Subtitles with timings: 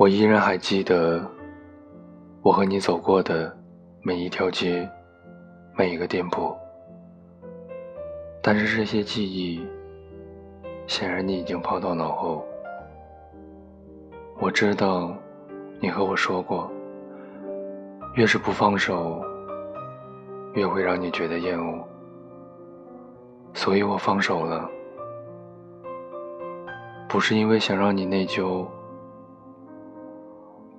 [0.00, 1.22] 我依然还记得
[2.40, 3.54] 我和你走过的
[4.00, 4.88] 每一条街，
[5.76, 6.56] 每一个店铺。
[8.42, 9.62] 但是这些记忆，
[10.86, 12.42] 显然你已经抛到脑后。
[14.38, 15.14] 我知道，
[15.80, 16.72] 你和我说过，
[18.14, 19.22] 越是不放手，
[20.54, 21.84] 越会让你觉得厌恶。
[23.52, 24.66] 所以我放手了，
[27.06, 28.66] 不是因为想让你内疚，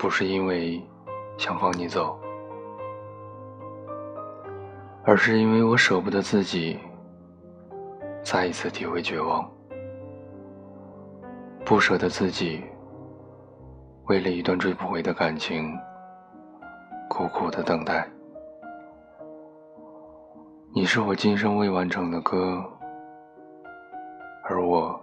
[0.01, 0.81] 不是因为
[1.37, 2.19] 想放你走，
[5.05, 6.79] 而是因为我舍不得自己
[8.23, 9.47] 再一次体会绝望，
[11.63, 12.63] 不舍得自己。
[14.07, 15.71] 为了一段追不回的感情，
[17.07, 18.09] 苦苦的等待。
[20.73, 22.65] 你是我今生未完成的歌，
[24.45, 24.99] 而我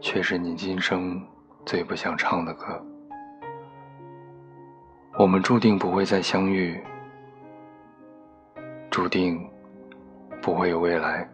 [0.00, 1.24] 却是你今生
[1.64, 2.84] 最不想唱的歌。
[5.16, 6.82] 我们注定不会再相遇，
[8.90, 9.48] 注定
[10.42, 11.28] 不会有未来，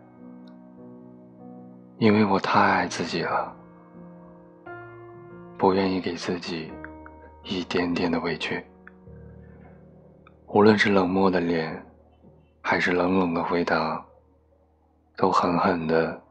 [1.97, 3.57] 因为我太爱自己了。
[5.57, 6.71] 不愿意给自己
[7.43, 8.63] 一点点的委屈，
[10.47, 11.83] 无论是冷漠的脸，
[12.61, 14.05] 还是冷冷的回答，
[15.17, 16.23] 都狠狠的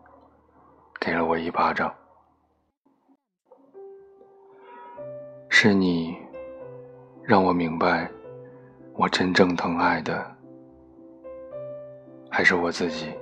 [1.00, 1.92] 给了我一巴掌。
[5.50, 6.16] 是你
[7.30, 8.10] 让我明白，
[8.96, 10.26] 我真正疼爱的
[12.28, 13.14] 还是我自己。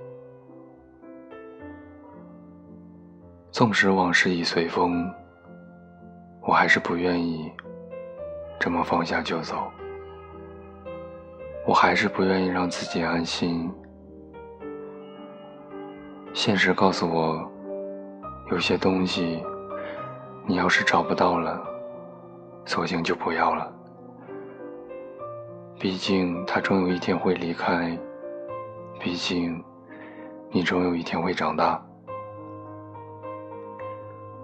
[3.52, 5.14] 纵使往事已随风。
[6.42, 7.52] 我还是不愿意
[8.58, 9.70] 这么放下就走，
[11.66, 13.70] 我还是不愿意让自己安心。
[16.34, 17.46] 现实告诉我，
[18.52, 19.44] 有些东西
[20.46, 21.62] 你要是找不到了，
[22.66, 23.74] 索性就不要了。
[25.80, 27.96] 毕竟他终有一天会离开，
[29.00, 29.64] 毕竟
[30.50, 31.80] 你终有一天会长大。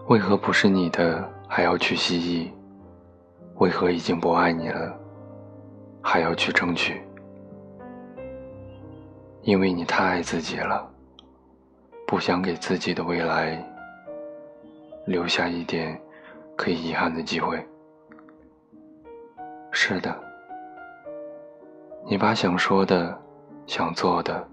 [0.08, 1.28] 为何不是你的？
[1.48, 2.52] 还要去蜥蜴？
[3.60, 5.00] 为何已经不爱你了，
[6.02, 7.02] 还要去争取？
[9.42, 10.88] 因为你太爱自己了，
[12.08, 13.64] 不想给自己的未来
[15.06, 16.00] 留下一点
[16.56, 17.64] 可以遗憾的机会。
[19.72, 20.16] 是的，
[22.06, 23.18] 你把想说的、
[23.66, 24.48] 想做的，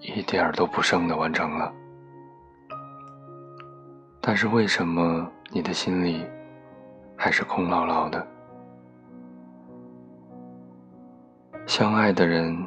[0.00, 1.72] 一点儿都不剩的完成了。
[4.20, 5.30] 但是为什么？
[5.52, 6.26] 你的心里
[7.16, 8.26] 还是空落落的。
[11.66, 12.66] 相爱的人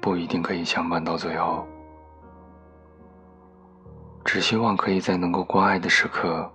[0.00, 1.66] 不一定可以相伴到最后，
[4.24, 6.48] 只希望可以在能够关爱的时刻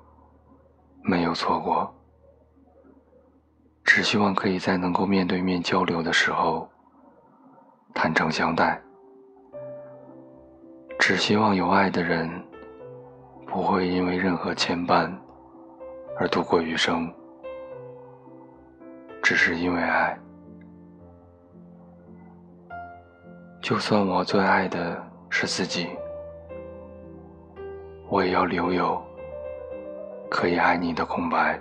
[1.03, 1.93] 没有错过，
[3.91, 6.69] 只希望可以在能够面对面交流的时候
[7.91, 8.79] 坦诚相待，
[10.99, 12.29] 只希望有爱的人。
[13.47, 15.11] 不会因为任何牵绊
[16.19, 17.11] 而度过余生，
[19.23, 20.15] 只是因为爱。
[23.59, 25.89] 就算我最爱的是自己，
[28.07, 29.01] 我也要留有
[30.29, 31.59] 可以爱你的空白，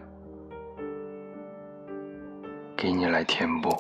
[2.81, 3.77] 给你来填补。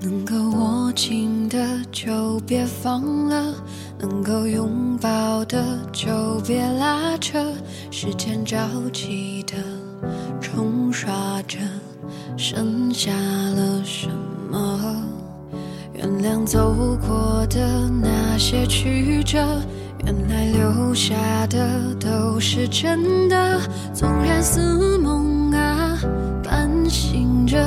[0.00, 1.58] 能够握紧的
[1.90, 3.52] 就别放了，
[3.98, 7.52] 能够拥抱的就别拉扯。
[7.90, 8.56] 时间着
[8.92, 9.56] 急的
[10.92, 11.58] 刷着，
[12.36, 14.08] 剩下了什
[14.50, 15.02] 么？
[15.92, 16.74] 原谅走
[17.06, 19.38] 过的那些曲折，
[20.04, 21.14] 原来留下
[21.48, 23.60] 的都是真的。
[23.92, 25.98] 纵然似梦啊，
[26.44, 27.58] 半醒着，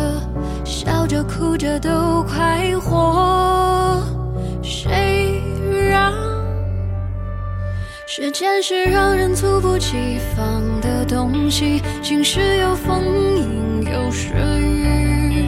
[0.63, 4.01] 笑着哭着都快活。
[4.63, 5.41] 谁
[5.89, 6.13] 让
[8.07, 10.61] 时间是让人猝不及防
[11.31, 11.81] 东西？
[12.01, 13.04] 晴时有风，
[13.38, 14.30] 阴有时
[14.60, 15.45] 雨，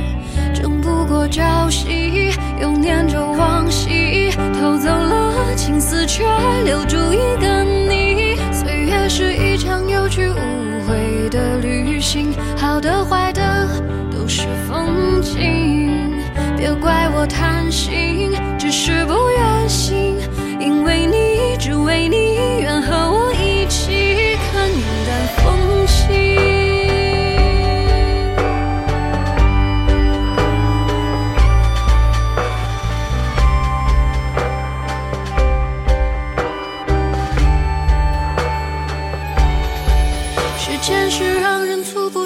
[0.53, 2.31] 争不过朝夕，
[2.62, 6.24] 又念着往昔，偷走了青丝，却
[6.65, 8.35] 留住一个你。
[8.51, 10.35] 岁月是一场有去无
[10.88, 13.68] 回的旅行，好的坏的
[14.12, 15.91] 都是风景。
[16.57, 20.02] 别怪我贪心，只是不愿醒，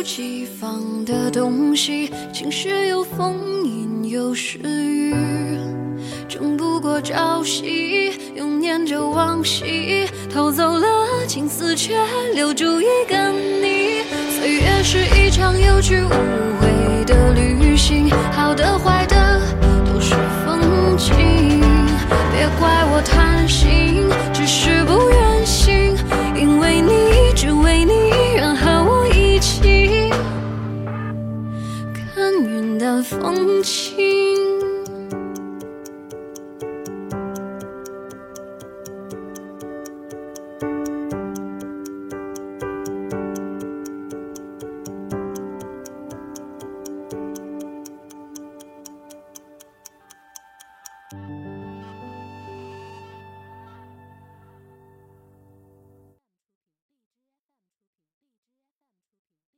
[0.07, 5.13] 想的东西，晴时有风，阴有时雨，
[6.30, 10.88] 争不过朝夕，又念着往昔，偷走了
[11.27, 11.98] 青丝，却
[12.33, 14.04] 留住一个你。
[14.39, 16.10] 岁月是一场有去无
[16.62, 16.66] 回